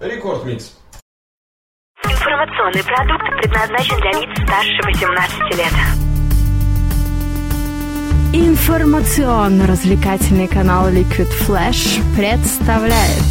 [0.00, 0.72] Record Mix.
[2.02, 5.72] Информационный продукт предназначен для лиц старше 18 лет.
[8.32, 13.22] Информационно-развлекательный канал Liquid Flash представляет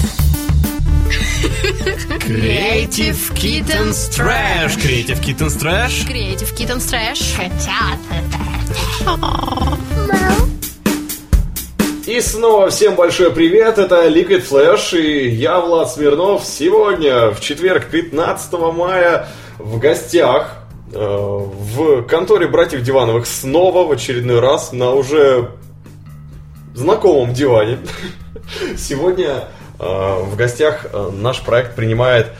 [2.20, 4.78] Creative Kittens Trash.
[4.78, 6.06] Creative Kittens Trash.
[6.08, 7.36] Creative Kittens Trash.
[12.06, 16.44] И снова всем большой привет, это Liquid Flash и я, Влад Смирнов.
[16.44, 24.42] Сегодня, в четверг, 15 мая, в гостях э, в конторе братьев Дивановых снова в очередной
[24.42, 25.52] раз на уже
[26.76, 27.80] знакомом диване.
[28.78, 29.46] Сегодня
[29.80, 29.84] э,
[30.24, 32.34] в гостях э, наш проект принимает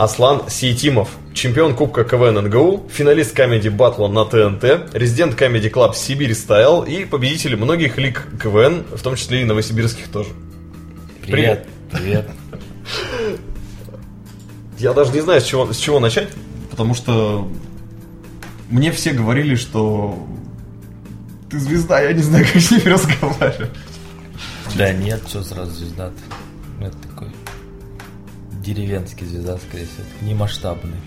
[0.00, 6.32] Аслан Сейтимов, чемпион Кубка КВН НГУ, финалист комедии батла на ТНТ, резидент комедий клаб Сибирь
[6.32, 10.30] Стайл и победитель многих лиг КВН, в том числе и новосибирских тоже.
[11.20, 11.66] Привет.
[11.92, 12.30] Привет.
[14.78, 16.30] Я даже не знаю, с чего, с чего начать,
[16.70, 17.46] потому что
[18.70, 20.26] мне все говорили, что
[21.50, 23.70] ты звезда, я не знаю, как с ними разговаривать.
[24.76, 26.10] Да нет, что сразу звезда
[26.78, 27.28] Ну, это такой
[28.74, 30.04] деревенский звезда, скорее всего.
[30.22, 30.98] Не масштабный.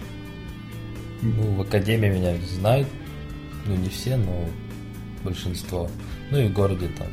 [1.21, 2.87] Ну, в академии меня знают.
[3.65, 4.49] Ну, не все, но
[5.23, 5.89] большинство.
[6.31, 7.07] Ну и в городе там.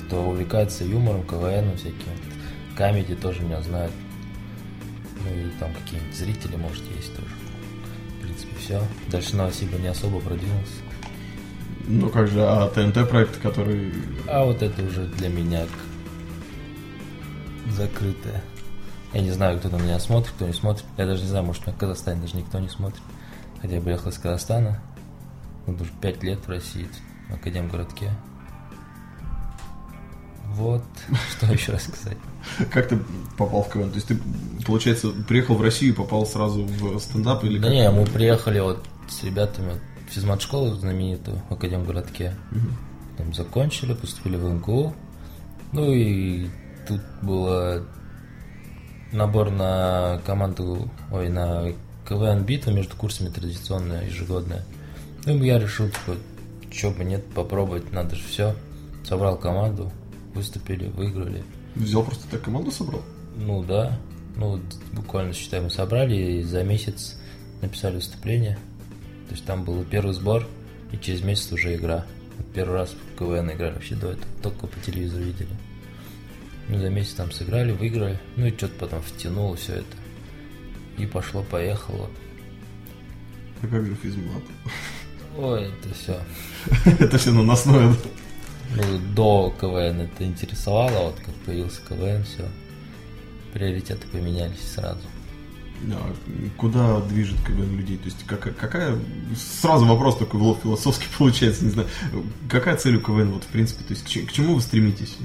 [0.00, 1.94] Кто увлекается юмором, КВН всяким.
[2.76, 3.92] Камеди тоже меня знают.
[5.22, 7.28] Ну и там какие-нибудь зрители, может, есть тоже.
[8.16, 8.82] В принципе, все.
[9.08, 10.82] Дальше Новосиба не особо продвинулся.
[11.86, 13.92] Ну как же, а ТНТ проект, который...
[14.26, 15.66] А вот это уже для меня
[17.68, 18.42] закрытое.
[19.12, 20.84] Я не знаю, кто на меня смотрит, кто не смотрит.
[20.96, 23.02] Я даже не знаю, может, на Казахстане даже никто не смотрит.
[23.60, 24.80] Хотя я приехал из Казахстана.
[25.66, 26.88] Вот уже пять лет в России,
[27.28, 28.10] в Академгородке.
[30.54, 30.82] Вот,
[31.30, 32.16] что еще рассказать.
[32.72, 32.98] Как ты
[33.36, 33.90] попал в КВН?
[33.90, 34.18] То есть ты,
[34.66, 37.72] получается, приехал в Россию и попал сразу в стендап или Да как?
[37.74, 39.74] не, мы приехали вот с ребятами
[40.08, 42.34] в физмат-школу знаменитую в Академгородке.
[43.16, 44.94] Там закончили, поступили в МГУ.
[45.72, 46.48] Ну и
[46.88, 47.84] тут было
[49.12, 51.72] набор на команду, ой, на
[52.08, 54.64] КВН битва между курсами традиционная, ежегодная.
[55.26, 56.16] Ну, я решил, типа,
[56.70, 58.54] чё бы нет, попробовать, надо же все.
[59.04, 59.92] Собрал команду,
[60.34, 61.44] выступили, выиграли.
[61.74, 63.02] Взял просто так команду собрал?
[63.36, 63.98] Ну да,
[64.36, 64.62] ну вот
[64.92, 67.16] буквально, считай, мы собрали и за месяц
[67.62, 68.58] написали выступление.
[69.28, 70.46] То есть там был первый сбор,
[70.92, 72.04] и через месяц уже игра.
[72.54, 75.50] Первый раз в КВН играли, вообще до этого только по телевизору видели.
[76.70, 79.96] Ну, за месяц там сыграли, выиграли, ну и что-то потом втянуло все это.
[80.98, 82.08] И пошло-поехало.
[83.62, 84.42] А как же физмат?
[85.36, 86.20] Ой, это все.
[87.00, 87.94] Это все наносное.
[88.76, 88.82] Ну,
[89.14, 92.48] до КВН это интересовало, а вот как появился КВН, все.
[93.52, 95.00] Приоритеты поменялись сразу.
[95.92, 96.14] А
[96.56, 97.96] Куда движет КВН людей?
[97.96, 98.98] То есть какая, какая...
[99.60, 101.88] Сразу вопрос такой фило- философский получается, не знаю.
[102.48, 103.82] Какая цель у КВН, вот в принципе?
[103.82, 105.16] То есть к, к чему вы стремитесь?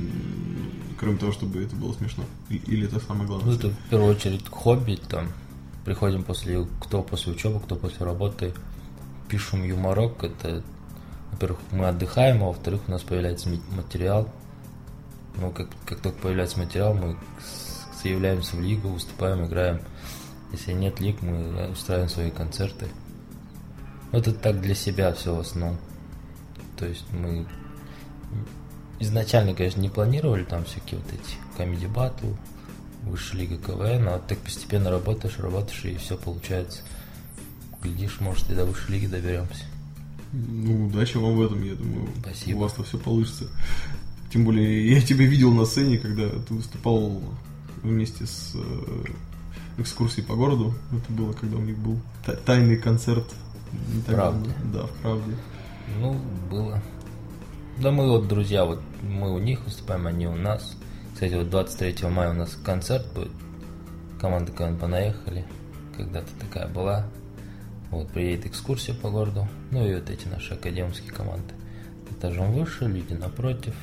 [0.98, 2.24] Кроме того, чтобы это было смешно.
[2.50, 3.48] Или это самое главное?
[3.48, 5.28] Ну, это в первую очередь хобби, там,
[5.84, 8.54] приходим после, кто после учебы, кто после работы,
[9.28, 10.64] пишем юморок, это,
[11.32, 14.30] во-первых, мы отдыхаем, а во-вторых, у нас появляется материал,
[15.38, 17.18] ну, как, как только появляется материал, мы
[18.02, 19.82] заявляемся в лигу, выступаем, играем,
[20.52, 22.88] если нет лиг, мы устраиваем свои концерты,
[24.12, 25.78] Ну, это так для себя все в основном,
[26.78, 27.46] то есть мы
[29.00, 32.28] изначально, конечно, не планировали там всякие вот эти комедий батл,
[33.04, 36.82] высшая лига КВН, а вот так постепенно работаешь, работаешь, и все получается.
[37.82, 39.64] Глядишь, может, и до высшей лиги доберемся.
[40.34, 42.10] Ну, удачи вам в этом, я думаю.
[42.22, 42.58] Спасибо.
[42.58, 43.46] У вас-то все получится.
[44.34, 47.22] Тем более, я тебя видел на сцене, когда ты выступал
[47.84, 49.04] вместе с э,
[49.78, 50.74] экскурсией по городу.
[50.92, 53.26] Это было, когда у них был та- тайный концерт.
[54.08, 54.48] Давно.
[54.74, 55.36] Да, в правде.
[56.00, 56.20] Ну,
[56.50, 56.82] было.
[57.78, 60.78] Да мы вот, друзья, вот мы у них выступаем, они у нас.
[61.14, 63.32] Кстати, вот 23 мая у нас концерт будет.
[64.20, 65.46] Команда КВН понаехали.
[65.98, 67.06] Когда-то такая была.
[67.92, 69.48] Вот, приедет экскурсия по городу.
[69.72, 71.54] Ну и вот эти наши академские команды.
[72.12, 73.76] Этажом выше, люди напротив.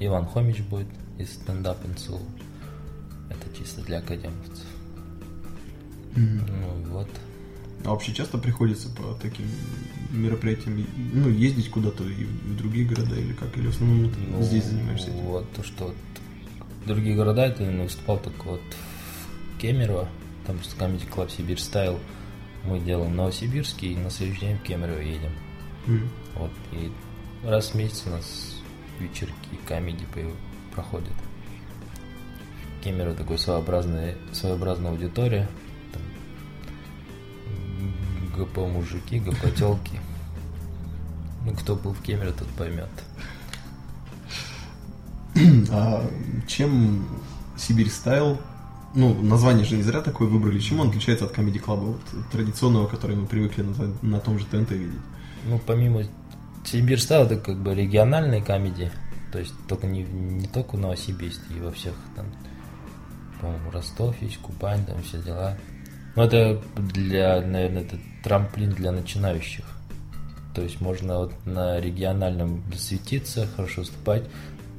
[0.00, 0.88] Иван Хомич будет
[1.18, 2.20] из стендап НСУ.
[3.30, 4.66] Это чисто для академовцев.
[6.14, 7.08] Ну и вот.
[7.84, 9.46] А вообще часто приходится по таким
[10.10, 10.84] мероприятиям
[11.14, 13.56] ну, ездить куда-то и в другие города или как?
[13.56, 15.20] Или в основном ты Ну, здесь занимаешься этим?
[15.20, 15.96] Вот, то, что вот
[16.86, 18.60] другие города, это именно выступал только вот
[19.54, 20.08] в Кемерово,
[20.46, 21.98] там просто Comedy Club Сибирь Стайл.
[22.64, 25.32] Мы делаем Новосибирский, и на следующий день в Кемерово едем.
[25.86, 26.10] М.
[26.34, 26.92] Вот, и
[27.42, 28.56] раз в месяц у нас
[28.98, 29.32] вечерки
[29.66, 30.06] комедии
[30.74, 31.12] проходят.
[32.84, 35.48] Кемерово такой своеобразный, своеобразная аудитория.
[38.46, 40.00] Там, м, ГП мужики, ГП телки.
[41.44, 42.90] Ну, кто был в Кемерово, тот поймет.
[45.70, 46.04] А
[46.46, 47.06] чем
[47.56, 48.38] Сибирь Стайл,
[48.94, 52.00] ну, название же не зря такое выбрали, чем он отличается от Comedy Club, вот,
[52.32, 55.00] традиционного, который мы привыкли на, на том же ТНТ видеть?
[55.46, 56.02] Ну, помимо
[56.64, 58.90] Сибирь стал, это как бы региональные комедии.
[59.32, 62.26] То есть только не, не только в Новосибирске, и во всех там,
[63.40, 65.56] по-моему, Ростов есть, Кубань, там все дела.
[66.16, 69.64] Ну, это для, наверное, это трамплин для начинающих.
[70.54, 74.24] То есть можно вот на региональном светиться, хорошо выступать,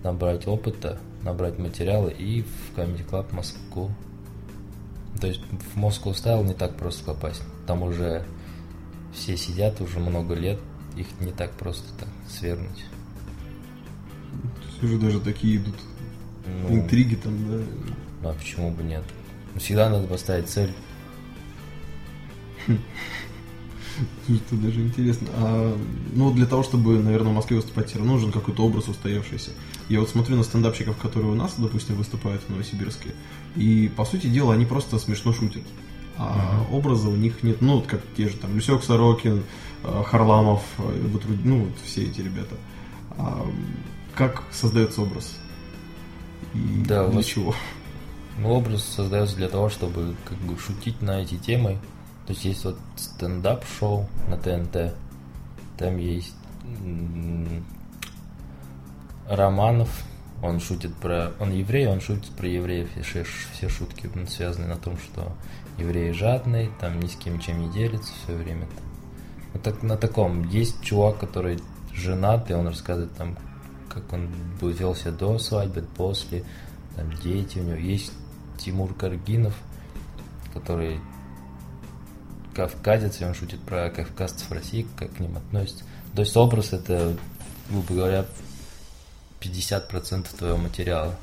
[0.03, 3.91] набрать опыта, набрать материалы и в Comedy Club Москву.
[5.19, 5.41] То есть
[5.73, 7.41] в Москву стайл не так просто попасть.
[7.67, 8.25] Там уже
[9.13, 10.59] все сидят уже много лет,
[10.97, 12.85] их не так просто так свернуть.
[14.77, 15.75] Все же даже такие идут
[16.45, 17.63] Ну, интриги там, да.
[18.23, 19.03] ну, а почему бы нет?
[19.57, 20.71] Всегда надо поставить цель.
[24.27, 25.27] Это даже интересно.
[25.35, 25.77] А,
[26.13, 29.51] ну, для того, чтобы, наверное, в Москве выступать, все равно нужен какой-то образ устоявшийся.
[29.89, 33.09] Я вот смотрю на стендапщиков, которые у нас, допустим, выступают в Новосибирске,
[33.55, 35.63] и, по сути дела, они просто смешно шутят.
[36.17, 39.43] А образа у них нет, ну, вот как те же там Люсек Сорокин,
[39.83, 41.07] э, Харламов, э,
[41.43, 42.55] ну, вот все эти ребята.
[43.17, 43.45] А,
[44.15, 45.35] как создается образ?
[46.53, 47.55] И Да, для вас- чего?
[48.39, 51.79] Ну, образ создается для того, чтобы как бы шутить на эти темы.
[52.31, 54.95] То есть есть вот стендап-шоу на ТНТ.
[55.77, 56.33] Там есть
[59.27, 60.05] Романов.
[60.41, 61.33] Он шутит про...
[61.41, 62.87] Он еврей, он шутит про евреев.
[63.05, 65.33] Все, все шутки связаны на том, что
[65.77, 68.61] евреи жадные, там ни с кем чем не делятся все время.
[68.61, 68.85] Там.
[69.51, 70.47] Вот так, на таком.
[70.47, 71.59] Есть чувак, который
[71.93, 73.37] женат, и он рассказывает там,
[73.89, 74.29] как он
[74.61, 76.45] был- вел себя до свадьбы, после,
[76.95, 77.75] там дети у него.
[77.75, 78.13] Есть
[78.57, 79.53] Тимур Каргинов,
[80.53, 81.01] который
[82.53, 85.83] кавказец, и он шутит про кавказцев в России, как к ним относятся.
[86.15, 87.15] То есть образ это,
[87.69, 88.25] грубо говоря,
[89.39, 91.15] 50% твоего материала.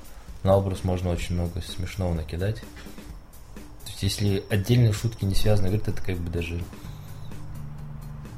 [0.43, 2.57] На образ можно очень много смешного накидать.
[3.85, 6.63] То есть если отдельные шутки не связаны, говорит, это как бы даже...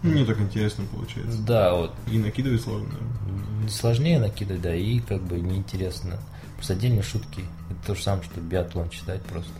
[0.03, 1.39] Не так интересно получается.
[1.43, 2.89] Да, вот И накидывать сложно,
[3.69, 6.19] сложнее накидать, да, и как бы неинтересно.
[6.55, 9.53] Просто отдельные шутки, это то же самое, что биатлон читать просто.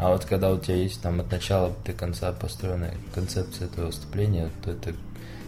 [0.00, 4.48] А вот когда у тебя есть там от начала до конца построенная концепция этого выступления,
[4.64, 4.94] то это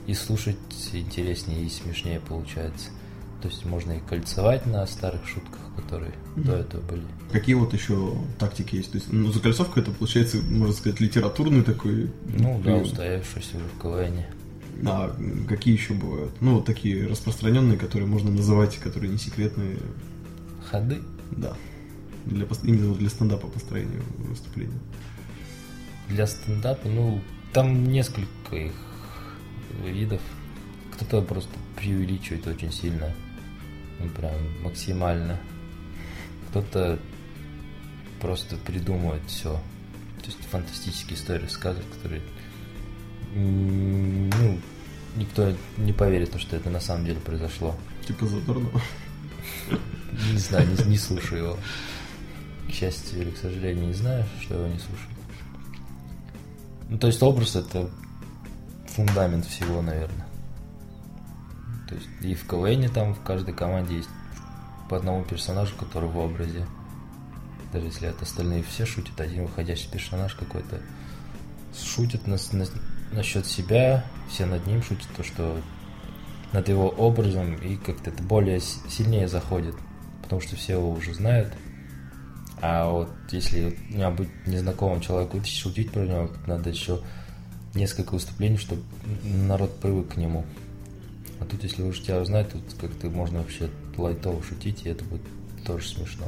[0.07, 0.59] и слушать
[0.93, 2.91] интереснее, и смешнее получается.
[3.41, 7.03] То есть можно и кольцевать на старых шутках, которые до этого были.
[7.33, 8.93] Какие вот еще тактики есть?
[8.93, 12.13] То есть, ну, закольцовка это получается, можно сказать, литературный такой.
[12.27, 14.23] Ну да, устоявшийся уже в КВН.
[14.87, 15.17] А
[15.49, 16.33] какие еще бывают?
[16.43, 19.79] Ну, вот такие распространенные, которые можно называть, которые не секретные.
[20.71, 21.01] Ходы.
[21.31, 21.57] Да.
[22.27, 24.79] Для, именно для стендапа построения выступления.
[26.09, 27.21] Для стендапа, ну,
[27.53, 28.73] там несколько их
[29.85, 30.21] видов.
[30.95, 33.13] Кто-то просто преувеличивает очень сильно.
[33.99, 35.39] Ну, прям максимально.
[36.51, 36.99] Кто-то
[38.21, 39.55] просто придумывает все.
[40.21, 42.23] То есть фантастические истории рассказывает, которые
[43.35, 44.59] ну,
[45.17, 47.75] никто не поверит, то, что это на самом деле произошло.
[48.07, 48.81] Типа Задорнова.
[50.33, 51.59] Не знаю, не, не слушаю его.
[52.73, 55.11] К счастью или к сожалению, не знаю, что его не слушаю.
[56.89, 57.91] Ну, то есть образ это
[58.87, 60.27] фундамент всего, наверное.
[61.87, 64.09] То есть и в КВН там в каждой команде есть
[64.89, 66.67] по одному персонажу, который в образе.
[67.75, 70.81] Даже если это остальные все шутят, один выходящий персонаж какой-то
[71.79, 72.67] шутит на, на-
[73.13, 75.61] насчет себя, все над ним шутят, то что
[76.53, 79.75] над его образом и как-то это более сильнее заходит,
[80.23, 81.53] потому что все его уже знают.
[82.63, 87.01] А вот если меня будет незнакомым человеку шутить про него, надо еще
[87.75, 88.83] несколько выступлений, чтобы
[89.25, 90.45] народ привык к нему.
[91.41, 95.23] А тут, если уже тебя узнают, тут как-то можно вообще лайтово шутить, и это будет
[95.67, 96.27] тоже смешно.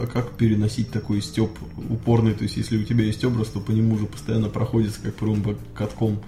[0.00, 1.50] А как переносить такой степ
[1.90, 2.32] упорный?
[2.32, 5.54] То есть, если у тебя есть образ, то по нему уже постоянно проходится, как по
[5.74, 6.22] катком.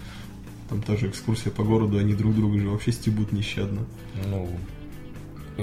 [0.68, 3.86] Там та же экскурсия по городу, они друг друга же вообще стебут нещадно.
[4.26, 4.50] Ну,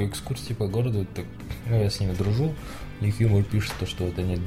[0.06, 1.26] экскурсии по городу, так,
[1.68, 2.54] ну, я с ними дружу,
[3.00, 4.40] у них юмор пишет то, что вот они,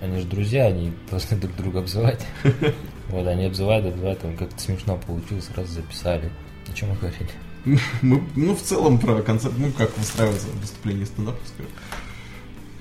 [0.00, 2.26] они же друзья, они должны друг друга обзывать.
[3.08, 6.28] Вот, они обзывают, обзывают, там как-то смешно получилось, сразу записали.
[6.68, 7.30] О чем мы говорили?
[8.02, 11.66] Мы, ну, в целом про концерт, ну, как выстраивается выступление стендаповское.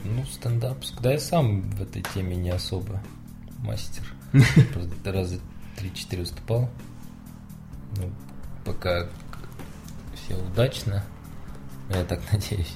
[0.04, 3.02] Ну, стендап, да я сам в этой теме не особо
[3.60, 4.04] мастер.
[4.74, 5.40] Просто раза
[5.78, 6.70] 3-4 выступал.
[7.98, 8.12] Ну,
[8.64, 9.08] пока
[10.14, 11.04] все удачно.
[11.90, 12.76] Я так надеюсь.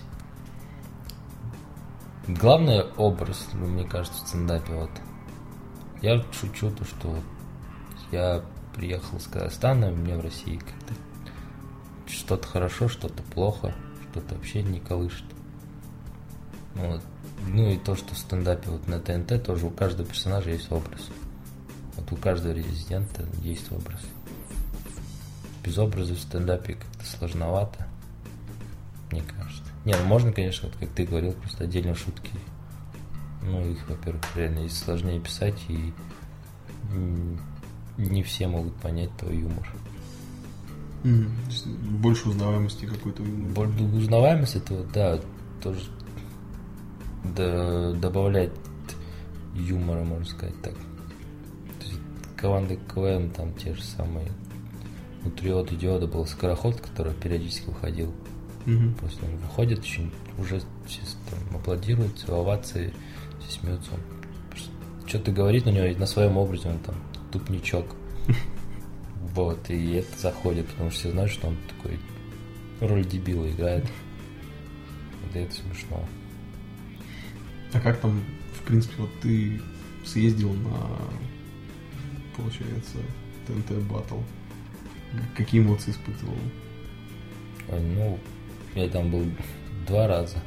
[2.27, 4.91] Главный образ, мне кажется, в стендапе вот.
[6.01, 7.15] Я шучу то, что
[8.11, 8.43] я
[8.75, 10.93] приехал с Казахстана, мне в России как-то
[12.07, 13.73] что-то хорошо, что-то плохо,
[14.09, 15.25] что-то вообще не колышет.
[16.75, 17.01] Ну, вот.
[17.47, 21.09] ну и то, что в стендапе вот на ТНТ тоже у каждого персонажа есть образ.
[21.95, 23.99] Вот у каждого резидента есть образ.
[25.63, 27.88] Без образа в стендапе как-то сложновато,
[29.11, 29.63] мне кажется.
[29.85, 32.31] Не, ну можно, конечно, вот как ты говорил, просто отдельно шутки.
[33.43, 35.93] Ну, их, во-первых, реально сложнее писать, и
[37.97, 39.67] не все могут понять твой юмор.
[42.01, 43.23] Больше узнаваемости какой-то.
[43.23, 45.19] Боль- Узнаваемость это да,
[45.61, 45.79] тоже
[47.23, 48.53] да, добавляет
[49.55, 50.73] юмора, можно сказать так.
[50.73, 51.99] То есть
[52.35, 54.29] команды КВН там те же самые.
[55.23, 58.13] У Триода Диода был скороход, который периодически выходил.
[58.65, 58.93] Мгм.
[58.95, 60.01] Просто он выходит, еще
[60.37, 62.93] уже все там аплодируют, овации,
[63.39, 63.91] все смеются.
[65.05, 66.95] Что-то говорит на него, и на своем образе он там
[67.31, 67.95] тупничок.
[69.35, 71.99] Вот, и это заходит, потому что все знают, что он такой
[72.81, 73.85] роль дебила играет.
[75.21, 76.03] Вот это смешно.
[77.73, 78.23] А как там,
[78.53, 79.61] в принципе, вот ты
[80.03, 80.97] съездил на,
[82.35, 82.97] получается,
[83.45, 84.19] ТНТ Батл?
[85.37, 86.35] Какие эмоции испытывал?
[87.69, 88.19] Ну,
[88.79, 89.25] я там был
[89.88, 90.38] два раза.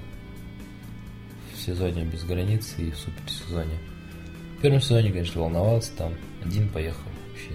[1.54, 3.78] В сезоне без границ и в суперсезоне.
[4.58, 6.12] В первом сезоне, конечно, волновался, там
[6.44, 7.52] один поехал вообще.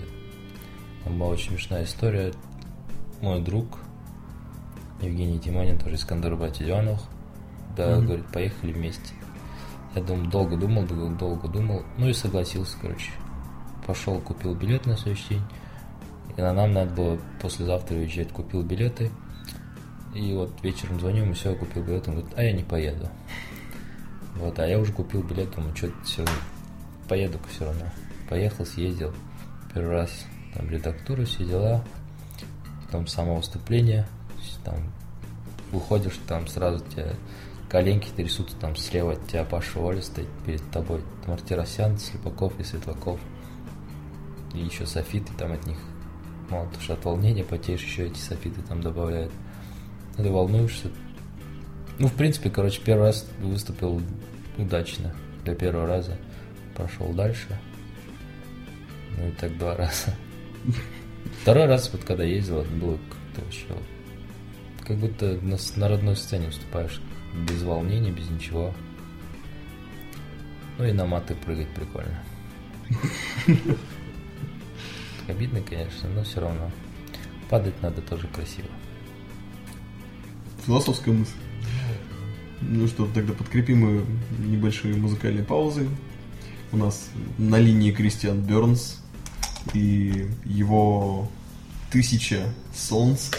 [1.03, 2.34] Там была очень смешная история.
[3.22, 3.79] Мой друг
[5.01, 7.01] Евгений Тимонин, тоже из Кандарбати Иванов,
[7.75, 8.05] да, Мгм.
[8.05, 9.13] говорит, поехали вместе.
[9.96, 13.12] Я думал, долго думал, долго, долго думал, ну и согласился, короче.
[13.86, 15.43] Пошел, купил билет на следующий день.
[16.36, 18.29] И на нам надо было послезавтра уезжать.
[18.31, 19.10] Купил билеты.
[20.17, 22.07] И вот вечером звоню ему, все, я купил билет.
[22.07, 23.07] Он говорит, а я не поеду.
[24.36, 26.41] Вот, а я уже купил билет, думаю, что все равно,
[27.07, 27.86] поеду-ка все равно.
[28.27, 29.13] Поехал, съездил.
[29.75, 31.83] Первый раз там редактура, все дела.
[32.86, 34.07] Потом само выступление.
[34.63, 34.75] Там
[35.71, 37.13] выходишь, там сразу тебя
[37.69, 41.03] коленки трясутся, там слева от тебя Паша Воля стоит перед тобой.
[41.27, 43.19] Мартиросян, Слепаков и Светлаков.
[44.55, 45.77] И еще софиты там от них.
[46.50, 49.31] Мало того, что от волнения потеешь, еще эти софиты там добавляют.
[50.17, 50.89] Ты волнуешься.
[52.00, 54.01] Ну, в принципе, короче, первый раз выступил
[54.57, 56.17] удачно для первого раза.
[56.75, 57.59] Прошел дальше.
[59.17, 60.15] Ну и так два раза.
[61.41, 63.65] Второй раз, вот когда ездил, это было как-то вообще...
[64.86, 67.01] Как будто на, на родной сцене выступаешь.
[67.50, 68.74] Без волнения, без ничего.
[70.77, 72.24] Ну и на маты прыгать прикольно.
[75.27, 76.71] Обидно, конечно, но все равно.
[77.50, 78.69] Падать надо тоже красиво.
[80.67, 81.31] Философская мысль.
[82.59, 84.05] Ну что, тогда подкрепим ее
[84.39, 85.88] небольшие музыкальные паузы.
[86.74, 87.07] У нас
[87.38, 88.97] на линии Кристиан Бернс
[89.74, 91.31] и его
[91.89, 93.29] тысяча солнц.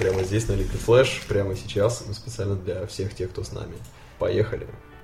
[0.00, 3.76] Прямо здесь на Liquid Flash, прямо сейчас, специально для всех тех, кто с нами.
[4.18, 4.66] Поехали.
[4.66, 4.95] If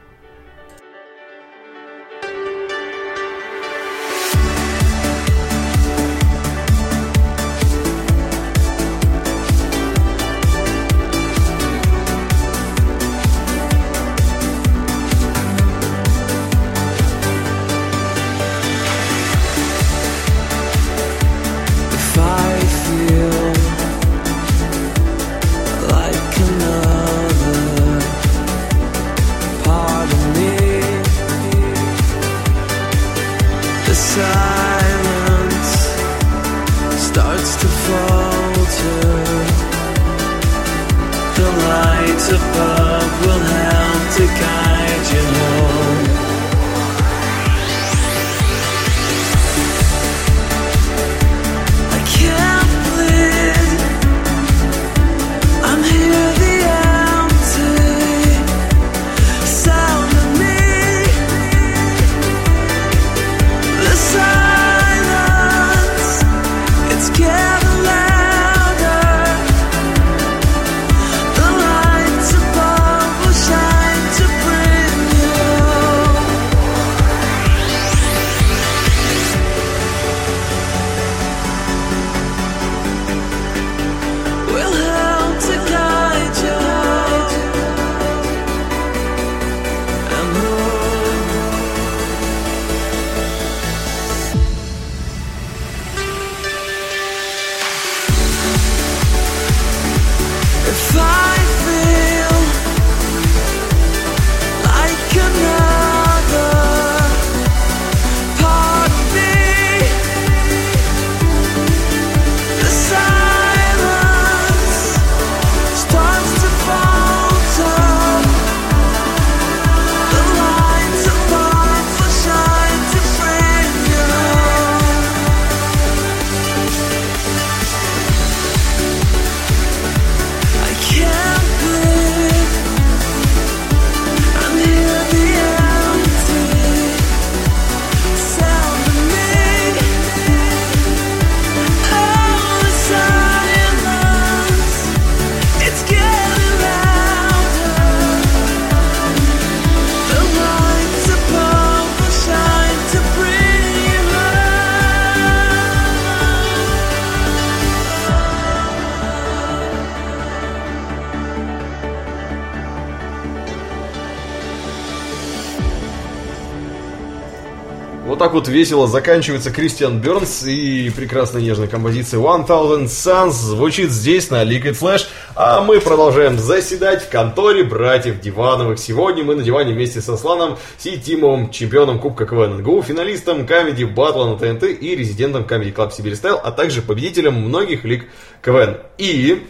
[168.22, 174.30] так вот весело заканчивается Кристиан Бернс и прекрасная нежная композиция One Thousand Suns звучит здесь
[174.30, 178.78] на Liquid Flash, а мы продолжаем заседать в конторе братьев Дивановых.
[178.78, 184.30] Сегодня мы на диване вместе со Сланом Ситимовым, чемпионом Кубка КВН НГУ, финалистом Comedy Батла
[184.30, 188.08] на ТНТ и резидентом Comedy Club Сибирь Стайл, а также победителем многих лиг
[188.40, 188.76] КВН.
[188.98, 189.44] И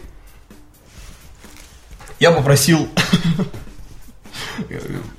[2.18, 2.88] Я попросил...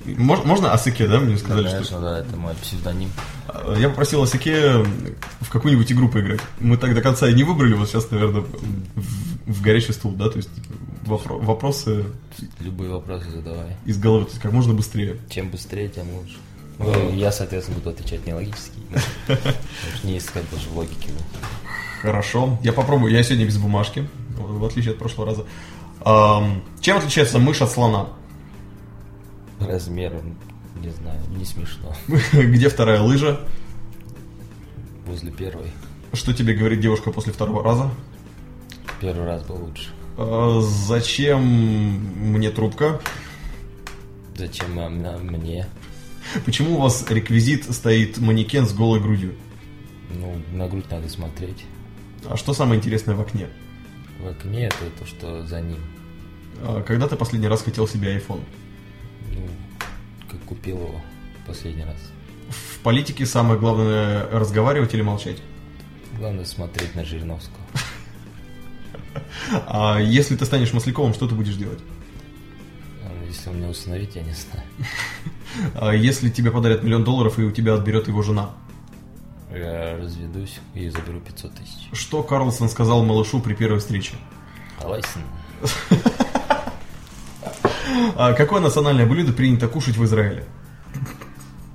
[0.06, 1.74] Мож- Можно Асыке, да, мне сказали, что...
[1.76, 3.10] Конечно, да, это мой псевдоним.
[3.48, 4.84] А, Я попросил Асыке
[5.40, 6.40] в какую-нибудь игру поиграть.
[6.60, 10.28] Мы так до конца и не выбрали, вот сейчас, наверное, в, в горячий стул, да,
[10.28, 10.50] то есть
[11.04, 12.04] вопро- вопросы
[12.60, 13.76] Любые вопросы задавай.
[13.84, 15.16] из головы, то есть как можно быстрее.
[15.30, 16.36] Чем быстрее, тем лучше.
[16.78, 18.78] Ну, я, соответственно, буду отвечать не логически.
[19.26, 21.08] что Не искать даже в логике.
[21.08, 21.18] ну.
[22.02, 23.12] Хорошо, я попробую.
[23.12, 25.44] Я сегодня без бумажки, в отличие от прошлого раза.
[26.80, 28.08] Чем отличается мышь от слона?
[29.60, 30.36] Размером,
[30.82, 31.94] не знаю, не смешно.
[32.32, 33.40] Где вторая лыжа?
[35.06, 35.70] Возле первой.
[36.12, 37.90] Что тебе говорит девушка после второго раза?
[39.00, 39.90] Первый раз был лучше.
[40.16, 43.00] А, Зачем мне трубка?
[44.36, 45.66] Зачем она мне?
[46.44, 49.34] Почему у вас реквизит стоит манекен с голой грудью?
[50.10, 51.64] Ну, на грудь надо смотреть.
[52.28, 53.48] А что самое интересное в окне?
[54.22, 55.78] В окне это то, что за ним.
[56.62, 58.40] А, Когда ты последний раз хотел себе iPhone?
[59.32, 59.48] Ну,
[60.30, 61.00] как купил его
[61.46, 61.96] последний раз.
[62.48, 65.38] В политике самое главное разговаривать или молчать.
[66.18, 67.64] Главное смотреть на Жириновского.
[69.66, 71.80] А если ты станешь Масляковым, что ты будешь делать?
[73.02, 74.66] А Если он меня усыновит, я не знаю.
[75.74, 78.50] А если тебе подарят миллион долларов и у тебя отберет его жена?
[79.52, 81.88] Я разведусь и заберу 500 тысяч.
[81.92, 84.14] Что Карлсон сказал малышу при первой встрече?
[84.82, 85.22] Алайсен.
[88.16, 90.44] А какое национальное блюдо принято кушать в Израиле?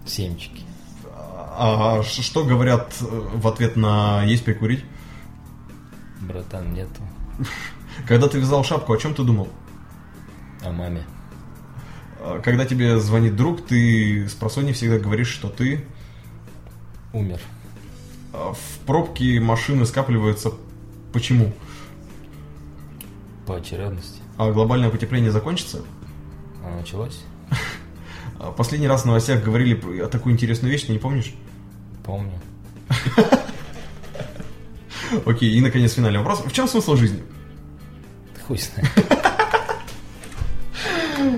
[0.06, 0.64] Семечки.
[1.62, 4.84] А ш- что говорят э, в ответ на «есть прикурить»?
[6.22, 7.02] Братан, нету.
[8.08, 9.50] Когда ты вязал шапку, о чем ты думал?
[10.66, 11.06] А маме?
[12.22, 15.86] А Когда тебе звонит друг, ты с просони всегда говоришь, что ты
[17.14, 17.40] Умер.
[18.34, 20.52] а, в пробке машины скапливаются.
[21.14, 21.54] Почему?
[23.46, 24.22] По очередности.
[24.38, 25.82] А глобальное потепление закончится?
[26.64, 27.22] А началось?
[28.40, 31.34] А Последний раз в новостях говорили про такую интересную вещь, ты не помнишь?
[32.06, 32.40] Помню.
[35.26, 36.44] Окей, и наконец финальный вопрос.
[36.46, 37.22] В чем смысл жизни?
[38.36, 38.90] Ты хуй знает.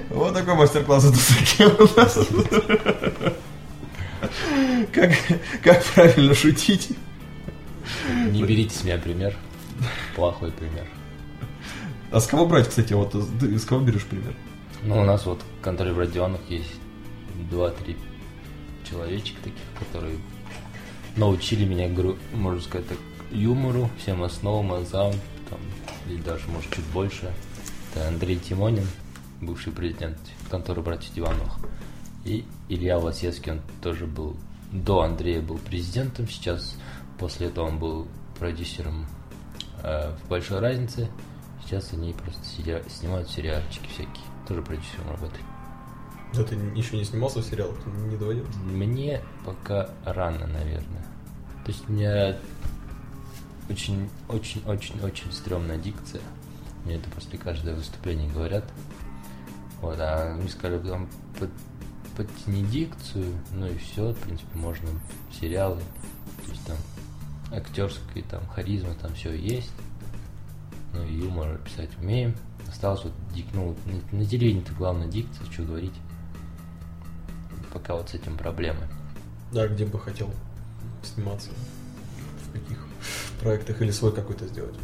[0.09, 2.19] Вот такой мастер-класс от Усаки у нас.
[4.93, 5.11] Как,
[5.63, 6.89] как правильно шутить?
[8.29, 9.35] Не берите с меня пример.
[10.15, 10.85] Плохой пример.
[12.11, 14.35] А с кого брать, кстати, вот ты с кого берешь пример?
[14.83, 16.73] Ну, у нас вот в конторе в Родионах есть
[17.49, 17.97] два-три
[18.89, 20.17] человечек таких, которые
[21.15, 21.87] научили меня,
[22.33, 22.97] можно сказать так,
[23.31, 25.13] юмору, всем основам, азам,
[25.49, 25.59] там,
[26.07, 27.31] или даже, может, чуть больше.
[27.93, 28.87] Это Андрей Тимонин,
[29.39, 30.17] бывший президент
[30.49, 31.57] конторы братьев Дивановых.
[32.25, 34.35] И Илья Лосецкий, он тоже был,
[34.71, 36.75] до Андрея был президентом, сейчас
[37.19, 38.07] после этого он был
[38.39, 39.05] продюсером
[39.83, 41.09] э, в «Большой разнице».
[41.63, 45.45] Сейчас они просто сидя- снимают сериальчики всякие, тоже продюсером работают.
[46.33, 48.45] Да ты еще не снимался в сериалах, не доводил?
[48.63, 51.03] Мне пока рано, наверное.
[51.65, 52.37] То есть у меня
[53.69, 56.21] очень, очень, очень, очень стрёмная дикция.
[56.85, 58.63] Мне это после каждого выступления говорят.
[59.81, 61.49] Вот, а мне сказали, там, под-
[62.15, 64.89] подтяни дикцию, ну и все, в принципе, можно
[65.39, 65.81] сериалы.
[66.45, 66.77] То есть там
[67.51, 69.71] актерская там харизма, там все есть.
[70.93, 72.35] Ну и юмор писать умеем.
[72.71, 75.93] Осталось вот дик, ну, на, на телевидении-то главное дикция, что говорить.
[77.73, 78.87] Пока вот с этим проблемы.
[79.51, 80.31] Да, где бы хотел
[81.03, 81.49] сниматься?
[82.47, 82.87] В каких
[83.41, 84.75] проектах или свой какой-то сделать?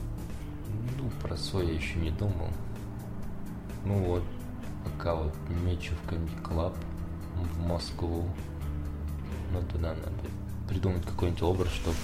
[0.98, 2.50] Ну, про свой я еще не думал.
[3.86, 4.24] Ну вот,
[4.84, 6.76] пока вот мечу в Comedy Club
[7.36, 8.30] в Москву.
[9.54, 10.12] Ну, туда надо
[10.68, 11.96] придумать какой-нибудь образ, чтобы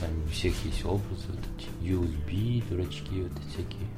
[0.00, 3.88] там у всех есть образы, вот эти USB, дурачки, вот эти всякие.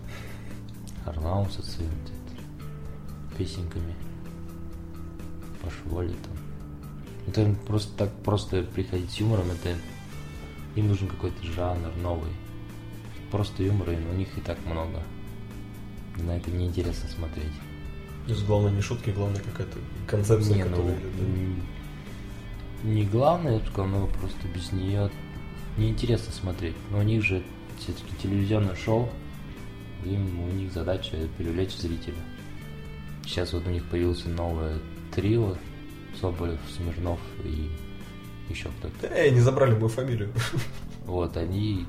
[1.05, 3.95] Харламусы с вот это, песенками.
[5.63, 6.37] Пошвали там.
[7.27, 9.77] Это просто так просто приходить с юмором, это
[10.75, 12.31] им нужен какой-то жанр новый.
[13.31, 15.03] Просто юмора у них и так много.
[16.17, 17.53] На это неинтересно смотреть.
[18.27, 20.95] То есть главное не шутки, главное какая-то концепция, Не, ну, которая...
[20.95, 21.63] м,
[22.85, 25.11] не главное, я бы сказал, но просто без нее
[25.77, 26.77] неинтересно смотреть.
[26.91, 27.43] Но у них же
[27.79, 29.09] все-таки телевизионное шоу,
[30.05, 32.17] им у них задача привлечь зрителя.
[33.25, 34.79] Сейчас вот у них появился новое
[35.15, 35.57] трио
[36.21, 37.71] Соболев, Смирнов и
[38.49, 39.13] еще кто-то.
[39.15, 40.33] Эй, не забрали мою фамилию.
[41.05, 41.85] Вот, они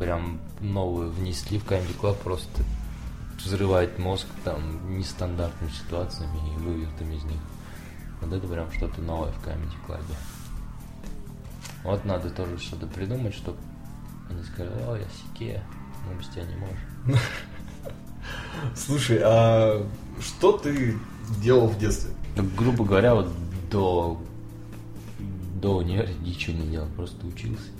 [0.00, 2.64] прям новую внесли в Comedy Club, просто
[3.38, 7.40] взрывает мозг там нестандартными ситуациями и вывертом из них.
[8.20, 10.02] Вот это прям что-то новое в Comedy Club.
[11.84, 13.58] Вот надо тоже что-то придумать, чтобы
[14.28, 15.62] они сказали, о, я сике,
[16.08, 16.78] мы без тебя не можем.
[18.76, 19.86] Слушай, а
[20.20, 20.96] что ты
[21.40, 22.10] делал в детстве?
[22.36, 23.28] Ну, грубо говоря, вот
[23.70, 24.20] до,
[25.60, 27.70] до универа ничего не делал, просто учился.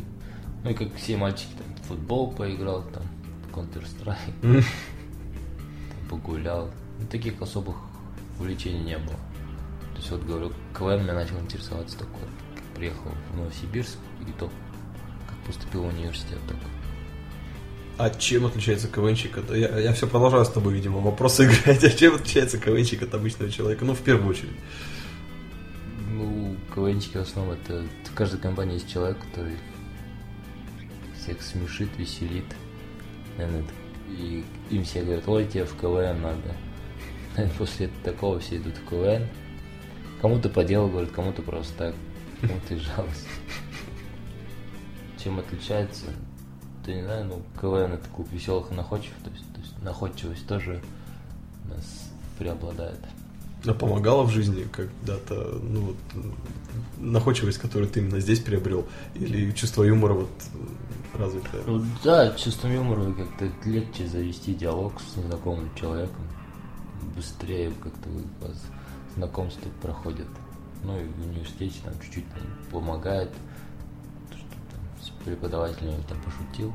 [0.65, 3.05] Ну и как все мальчики, там, в футбол поиграл, там,
[3.53, 4.17] Counter-Strike,
[4.63, 6.71] там, погулял.
[6.99, 7.77] Ну, таких особых
[8.39, 9.17] увлечений не было.
[9.93, 14.51] То есть вот говорю, КВН меня начал интересоваться только вот, приехал в Новосибирск и то,
[15.29, 16.65] как поступил в университет только.
[17.99, 19.51] А чем отличается КВНчик от...
[19.51, 21.83] Я, я все продолжаю с тобой, видимо, вопросы играть.
[21.83, 23.85] А чем отличается КВНчик от обычного человека?
[23.85, 24.57] Ну, в первую очередь.
[26.13, 29.57] Ну, КВНчики в основном это в каждой компании есть человек, который
[31.21, 32.45] всех смешит, веселит.
[33.37, 33.65] Наверное,
[34.09, 36.55] И им все говорят, ой, тебе в КВН надо.
[37.37, 39.27] Наверное, После такого все идут в КВН.
[40.21, 41.95] Кому-то по делу говорят, кому-то просто так,
[42.43, 42.83] кому-то из.
[45.21, 46.07] Чем отличается?
[46.89, 50.47] Да не знаю, ну, КВН это клуб веселых и находчивых, то есть, то есть находчивость
[50.47, 50.81] тоже
[51.67, 52.99] у нас преобладает.
[53.67, 55.97] А помогала в жизни когда-то, ну вот,
[56.97, 60.31] находчивость, которую ты именно здесь приобрел, или чувство юмора вот
[61.13, 61.63] развитое?
[61.67, 66.25] Ну да, чувством юмора как-то легче завести диалог с незнакомым человеком.
[67.15, 68.57] Быстрее как-то у вас
[69.15, 70.29] знакомство проходит.
[70.85, 72.25] Ну и в университете там чуть-чуть
[72.73, 73.31] помогает.
[75.25, 76.73] Преподавателями там пошутил.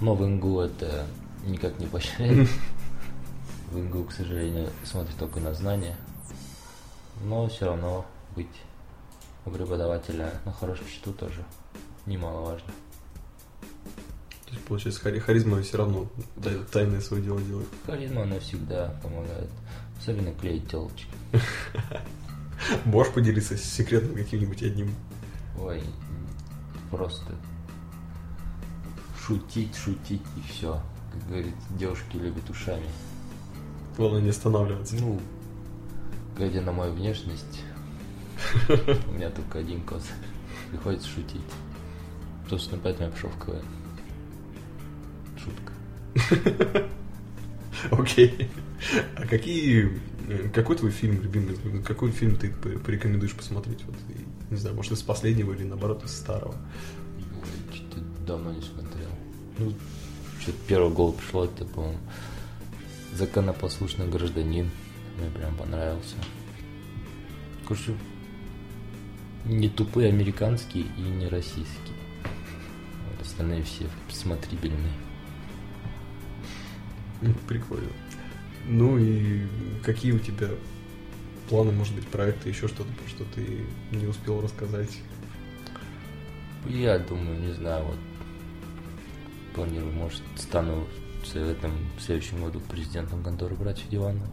[0.00, 1.06] Но в ИНГУ это
[1.46, 2.48] никак не поощряет.
[3.70, 5.96] В ИНГУ, к сожалению, смотрит только на знания.
[7.22, 8.46] Но все равно быть
[9.46, 11.44] у преподавателя на хорошем счету тоже
[12.06, 12.72] немаловажно.
[14.46, 16.06] То есть, получается, хари- харизма все равно
[16.42, 17.68] тай- тайное свое дело делает.
[17.86, 19.50] Харизма, она всегда помогает.
[19.98, 21.06] Особенно клеить телочки.
[22.84, 24.94] Можешь поделиться секретом каким-нибудь одним?
[25.58, 25.82] Ой,
[26.90, 27.34] просто
[29.26, 30.80] шутить, шутить и все.
[31.12, 32.86] Как говорит, девушки любят ушами.
[33.96, 34.96] Главное не останавливаться.
[34.96, 35.20] Ну,
[36.36, 37.62] глядя на мою внешность,
[38.68, 40.10] у меня только один козырь.
[40.70, 41.40] Приходится шутить.
[42.48, 43.64] Собственно, поэтому я пошел в КВН.
[45.38, 46.88] Шутка.
[47.92, 48.50] Окей.
[49.16, 50.00] А какие...
[50.28, 51.56] э, Какой твой фильм любимый?
[51.84, 53.84] Какой фильм ты порекомендуешь посмотреть?
[53.84, 53.94] Вот,
[54.50, 56.54] не знаю, может, из последнего или, наоборот, из старого?
[58.26, 59.10] Давно не смотрел.
[59.58, 59.74] Ну,
[60.40, 61.98] что-то первый гол пришло, это, по-моему,
[63.12, 64.70] законопослушный гражданин.
[65.18, 66.16] Мне прям понравился.
[67.66, 67.94] Короче,
[69.44, 71.96] не тупые американские и не российские.
[73.10, 74.92] Вот остальные все смотрибельные.
[77.22, 77.90] М, Прикольно.
[78.66, 79.46] Ну и
[79.84, 80.48] какие у тебя
[81.50, 84.98] планы, может быть, проекты, еще что-то, что ты не успел рассказать?
[86.66, 87.98] Я думаю, не знаю, вот
[89.54, 90.86] планирую, может, стану
[91.22, 94.28] в этом в следующем году президентом конторы братьев Диванова.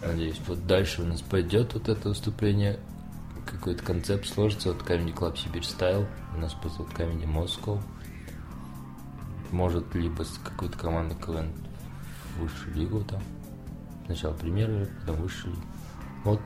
[0.00, 2.78] Надеюсь, вот дальше у нас пойдет вот это выступление,
[3.44, 7.80] какой-то концепт сложится, вот Comedy Club Сибирь Стайл, у нас позовут Comedy Moscow.
[9.50, 11.52] Может, либо с какой-то командой КВН
[12.36, 13.22] в высшую лигу там.
[14.06, 15.66] Сначала премьер, потом высшую лигу.
[16.24, 16.40] Вот,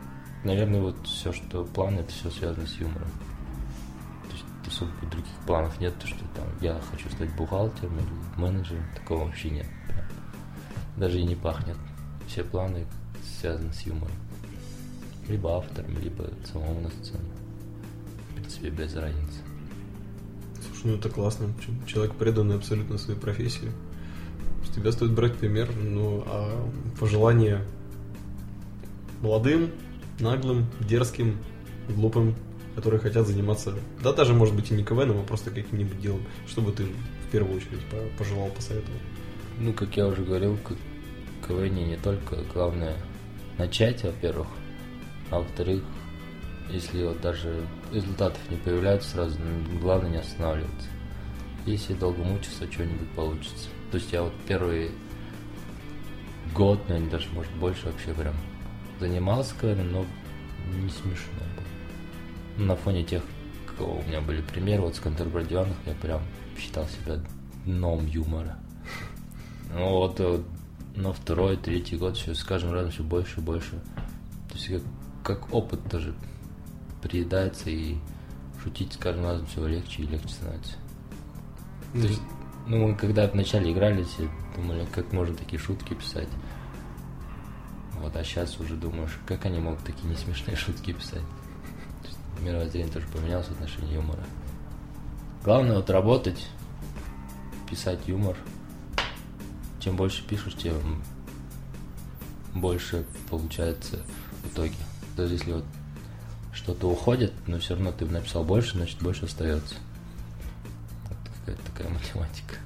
[0.45, 3.09] наверное, вот все, что план, это все связано с юмором.
[4.67, 9.51] Особо других планов нет, то что там я хочу стать бухгалтером или менеджером, такого вообще
[9.51, 9.67] нет.
[10.97, 11.77] Даже и не пахнет.
[12.29, 12.87] Все планы
[13.41, 14.15] связаны с юмором.
[15.29, 17.25] Либо автором, либо самому на сцену.
[18.31, 19.41] В принципе, без разницы.
[20.67, 21.53] Слушай, ну это классно.
[21.87, 23.73] Человек преданный абсолютно своей профессии.
[24.65, 25.75] С тебя стоит брать пример.
[25.75, 27.65] Ну, а пожелания
[29.21, 29.71] молодым,
[30.19, 31.39] наглым, дерзким,
[31.89, 32.35] глупым,
[32.81, 36.63] которые хотят заниматься, да даже, может быть, и не КВНом, а просто каким-нибудь делом, что
[36.63, 38.99] бы ты в первую очередь по- пожелал, посоветовал?
[39.59, 42.97] Ну, как я уже говорил, к КВН не только главное
[43.59, 44.49] начать, во-первых,
[45.31, 45.83] а во-вторых,
[46.71, 47.55] если вот даже
[47.93, 50.89] результатов не появляются сразу, ну, главное не останавливаться.
[51.67, 53.69] Если долго мучиться, что-нибудь получится.
[53.93, 54.93] То есть я вот первый
[56.55, 58.35] год, наверное, даже может больше вообще прям
[58.99, 60.07] занимался КВН, но
[60.73, 61.41] не смешно
[62.57, 63.23] На фоне тех,
[63.79, 66.21] кого у меня были примеры, вот с контрабандианов я прям
[66.59, 67.21] считал себя
[67.65, 68.59] дном юмора.
[69.73, 70.43] Ну вот, э,
[70.97, 73.81] на второй, третий год все с каждым разом все больше и больше.
[74.49, 74.83] То есть как,
[75.23, 76.15] как опыт тоже
[77.03, 77.97] приедается и
[78.63, 80.75] шутить с каждым разом все легче и легче становится.
[81.93, 82.23] То есть,
[82.67, 86.29] ну, мы когда вначале играли, все думали, как можно такие шутки писать.
[87.95, 91.23] Вот, а сейчас уже думаешь, как они могут такие несмешные шутки писать.
[92.41, 94.23] Мировоззрение тоже поменялось в отношении юмора.
[95.45, 96.47] Главное вот работать,
[97.69, 98.37] писать юмор.
[99.81, 101.03] Чем больше пишешь, тем
[102.55, 104.01] больше получается
[104.43, 104.75] в итоге.
[105.17, 105.65] То есть если вот
[106.53, 109.75] что-то уходит, но все равно ты написал больше, значит больше остается.
[111.09, 112.57] Вот какая-то такая математика.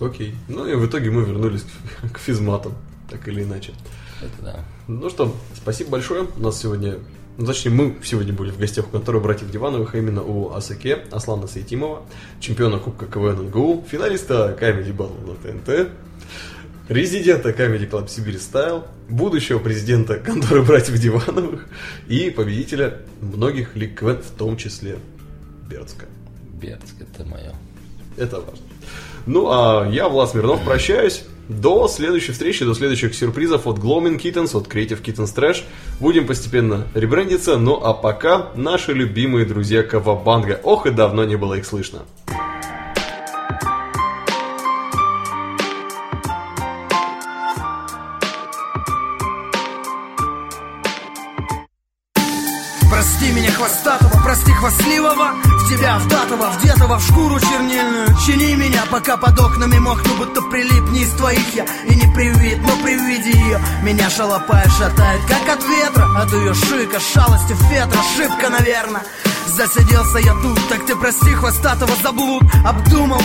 [0.00, 0.34] Окей.
[0.48, 1.64] Ну и в итоге мы вернулись
[2.02, 2.74] к, к физматам,
[3.10, 3.72] так или иначе.
[4.20, 4.64] Это да.
[4.86, 6.24] Ну что, спасибо большое.
[6.24, 6.98] У нас сегодня,
[7.38, 11.04] ну, точнее, мы сегодня были в гостях у конторы братьев Дивановых, а именно у Асаке,
[11.12, 12.02] Аслана Сайтимова,
[12.40, 15.92] чемпиона Кубка КВН НГУ, финалиста Comedy Battle на ТНТ,
[16.88, 21.68] резидента Comedy Club Сибирь Стайл, будущего президента конторы братьев Дивановых
[22.08, 24.98] и победителя многих лиг КВН, в том числе
[25.70, 26.06] Бердска.
[26.60, 27.54] Бердск это мое.
[28.16, 28.66] Это важно.
[29.26, 31.22] Ну, а я, Влад Смирнов, прощаюсь.
[31.48, 35.64] До следующей встречи, до следующих сюрпризов от Gloaming Kittens, от Creative Kittens Trash.
[35.98, 40.60] Будем постепенно ребрендиться, ну а пока наши любимые друзья Кавабанга.
[40.62, 42.00] Ох и давно не было их слышно.
[52.90, 58.08] Прости меня хвостатого, прости хвастливого В тебя вдатого, вдетого в шкуру чернильную.
[58.24, 62.58] Чини меня, пока под окнами мокну Будто прилип не из твоих я И не привид,
[62.62, 66.08] но при виде ее Меня шалопая шатает, как от ветра.
[66.16, 69.02] От ее шика, шалости, фетра Шибко, наверное
[69.48, 72.44] Засиделся я тут, так ты прости хвостатого заблуд.
[72.64, 73.20] Обдумал,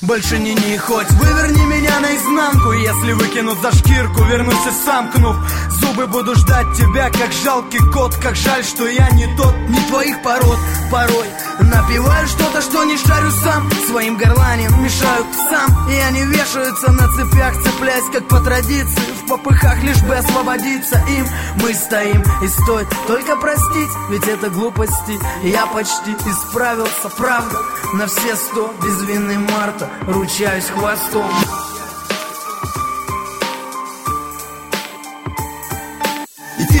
[0.00, 1.83] больше не не хоть Выверни меня
[2.14, 5.36] наизнанку Если выкинут за шкирку Вернусь и сомкнув
[5.70, 8.14] Зубы буду ждать тебя Как жалкий кот.
[8.16, 10.58] Как жаль, что я не тот Не твоих пород.
[10.90, 11.26] Порой
[11.60, 13.70] напиваю что-то, что не шарю сам.
[13.88, 15.90] Своим горланием мешают сам.
[15.90, 19.02] И они вешаются на цепях Цепляясь как по традиции.
[19.24, 21.26] В попыхах лишь бы освободиться им.
[21.62, 25.18] Мы стоим и стоит только простить Ведь это глупости.
[25.42, 27.58] Я почти исправился, правда
[27.94, 28.72] На все сто.
[28.82, 31.24] Без вины Марта Ручаюсь хвостом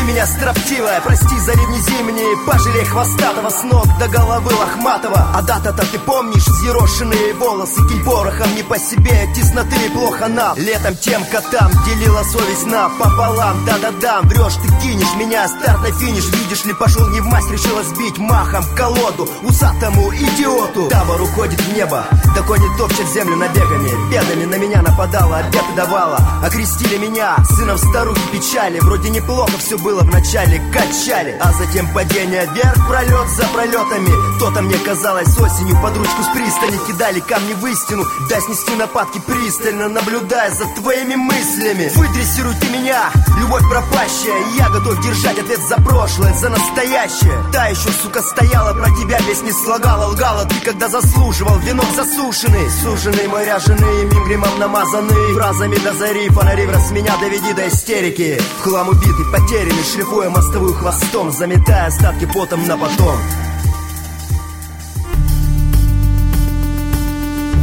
[0.04, 5.30] меня строптивая, прости за ревни зимние Пожалей хвостатого с ног до головы лохматого.
[5.34, 10.56] А дата-то ты помнишь, взъерошенные волосы Кинь порохом не по себе, тесноты и плохо нам
[10.56, 13.64] Летом тем котам делила совесть на пополам.
[13.64, 16.24] Да-да-да, врешь, ты кинешь меня, старт на финиш.
[16.26, 21.72] Видишь ли, пошел не в масть, решила сбить махом колоду Усатому идиоту Табор уходит в
[21.74, 24.10] небо, да кони топчет землю набегами.
[24.10, 30.00] Бедами на меня нападала, обеты давала Окрестили меня, сыном старухи печали Вроде неплохо все было
[30.02, 31.36] в начале, качали.
[31.40, 36.78] А затем падение вверх, пролет за пролетами То-то мне казалось осенью под ручку с пристани
[36.86, 41.92] Кидали камни в истину, да снести нападки пристально Наблюдая за твоими мыслями.
[41.94, 47.38] Выдрессируй ты меня, любовь пропащая Я готов держать ответ за прошлое, за настоящее.
[47.52, 50.44] Та еще, сука, стояла, про тебя песни слагала Лгала.
[50.44, 52.70] Ты, когда заслуживал, венок засушенный.
[52.82, 55.34] Суженный мой ряженый, мим гримом намазанный.
[55.34, 58.40] Фразами до зари, фонари в раз меня доведи до истерики.
[58.58, 63.16] В хлам убитый, потерянный, шлифуя мостовую хвостом Заметая остатки потом на потом.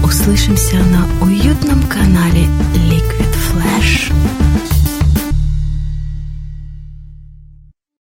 [0.03, 4.11] Услышимся на уютном канале Liquid Flash.